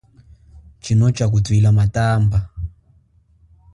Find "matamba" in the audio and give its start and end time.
1.77-2.39